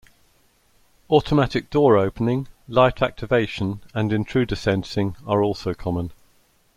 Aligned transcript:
Automatic 1.11 1.69
door 1.69 1.95
opening, 1.95 2.47
light 2.67 3.03
activation 3.03 3.81
and 3.93 4.11
intruder 4.11 4.55
sensing 4.55 5.15
are 5.27 5.43
also 5.43 5.75
common. 5.75 6.11